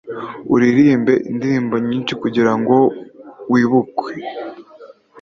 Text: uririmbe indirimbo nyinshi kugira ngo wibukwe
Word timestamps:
uririmbe 0.53 1.13
indirimbo 1.29 1.75
nyinshi 1.87 2.13
kugira 2.21 2.51
ngo 2.59 2.77
wibukwe 3.51 4.11